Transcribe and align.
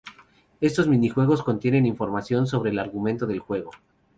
Estos 0.61 0.87
minijuegos 0.87 1.43
contienen 1.43 1.85
información 1.85 2.47
sobre 2.47 2.71
el 2.71 2.79
argumento 2.79 3.27
del 3.27 3.37
juego. 3.37 3.69